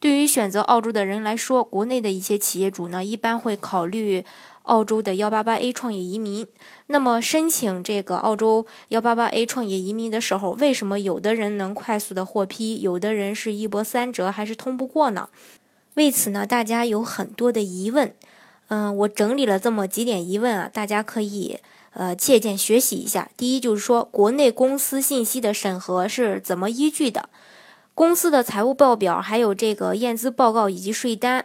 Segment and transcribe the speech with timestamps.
[0.00, 4.24] 对于选择澳洲的人来说，国内的一些企业主呢，一般会考虑
[4.62, 6.46] 澳洲的幺八八 A 创业移民。
[6.86, 15.28] 那么，申请这个澳洲幺八八 A 创业移民的时候，为什么有的人能快速的获批，有的人是一波三折，还是通不过呢？
[15.94, 18.14] 为此呢，大家有很多的疑问。
[18.68, 21.58] 嗯，我整理了这么几点疑问啊，大家可以
[21.92, 23.30] 呃借鉴学习一下。
[23.36, 27.28] 第一就是说，国内公司信息的审核是怎么依据的？
[27.94, 31.44] 公司的财务报表，还有这个验资报告以及税单，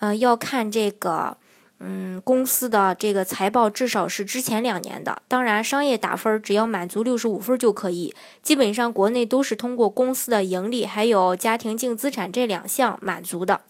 [0.00, 1.38] 呃，要看这个，
[1.78, 5.22] 嗯，公司的这个财报至少是之前两年的。
[5.28, 8.14] 当然，商业打分只要满足六十五分就可以。
[8.42, 13.62] 基本上国内都是通过公司的盈利还有家庭净资产这两项满足的。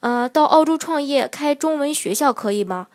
[0.00, 2.86] 呃，到澳洲创业开中文学校可以吗？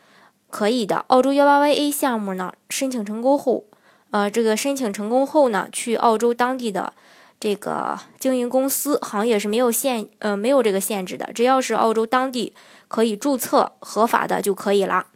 [0.49, 1.03] 可以的。
[1.07, 3.65] 澳洲幺八 A 项目呢，申请成功后，
[4.11, 6.93] 呃，这个申请成功后呢，去澳洲当地的。
[7.39, 12.53] 这个经营公司行业是没有限，呃，没有这个限制的，只要是澳洲当地
[12.87, 15.07] 可以注册合法的就可以了。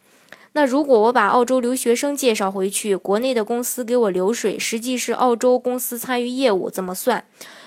[0.53, 7.23] 那如果我把澳洲留学生介绍回去，国内的公司给我流水，实际是澳洲公司参与业务，怎么算？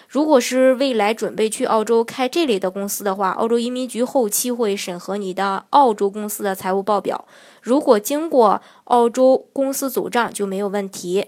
[0.08, 7.24] 如果是未来准备去澳洲开这类的公司的话，澳洲移民局后期会审核你的澳洲公司的财务报表，
[7.62, 11.26] 如果经过澳洲公司走账就没有问题。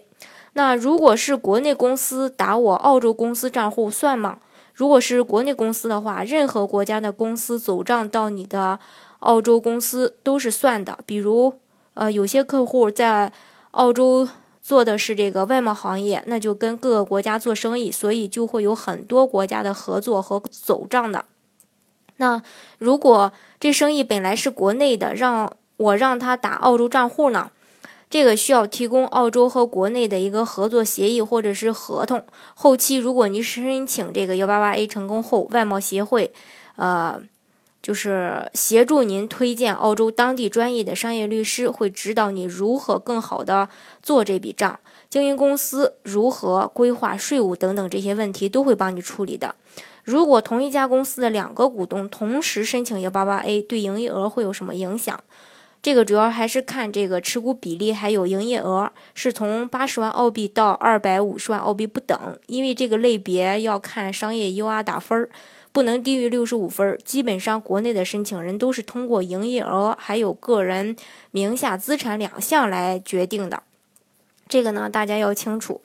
[0.55, 4.39] 那如果是国内公司打我澳洲公司账户算吗？
[4.73, 8.81] 如果是国内公司的话，任何国家的公司走账到你的
[9.21, 10.99] 澳洲公司都是算的。
[11.07, 11.55] 比如，
[11.95, 13.33] 呃，有些客户在
[13.73, 14.29] 澳洲
[14.61, 21.25] 做的是这个外贸行业，那就跟各个国家做生意，所以就会有很多国家的合作和走账的。
[22.17, 22.43] 那
[22.79, 27.51] 如果这生意本来是国内的，让我让他打澳洲账户呢？
[28.15, 32.25] 这个需要提供澳洲和国内的一个合作协议或者是合同。
[32.55, 36.33] 后期如果您申请这个幺八八 A 成功后，外贸协会，
[36.77, 37.21] 呃，
[37.83, 43.69] 就是协助您推荐澳洲当地专业的商业律师，会指导你如何更好的
[44.01, 44.79] 做这笔账，
[45.11, 49.57] 经营公司如何规划税务等等这些问题都会帮你处理的。
[50.05, 55.19] 如果同一家公司的两个股东同时申请幺八八 A，对营业额会有什么影响？
[55.85, 62.39] 这个主要还是看这个持股比例，还有营业额，是从八十万澳币到二百五十万澳币不等。
[62.47, 65.29] 因为这个类别要看商业 UR 打分儿，
[65.73, 66.99] 不能低于六十五分。
[67.05, 70.97] 基本上国内的申请人都是通过营业额还有个人
[71.33, 73.63] 名下资产两项来决定的。
[74.49, 75.83] 这个呢，大家要清楚。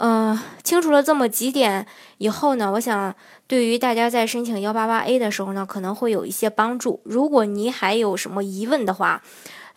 [0.00, 1.84] 嗯，清楚了这么几点
[2.18, 3.14] 以后呢，我想
[3.48, 7.00] 对于大家在申请幺八八 A 的时候呢，可能会有一些帮助。
[7.04, 9.22] 如果你还有什么疑问的话，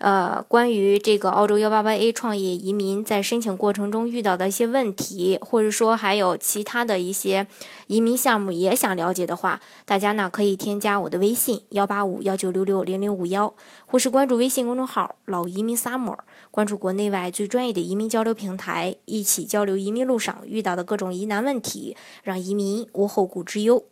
[0.02, 7.46] 呃，关于这个澳洲幺八八 A 创业移民在申请过程中遇到的一些问题，或者说还有其他的一些
[7.86, 13.54] 移民项目也想了解的话，大家呢可以添加我的微信幺八五幺九六六零零五幺，
[13.86, 16.18] 或是关注微信公众号“老移民 summer”，
[16.50, 23.84] 关注国内外最专业的移民交流平台，一起交流移民路上遇到的各种疑难问题，让移民无后顾之忧。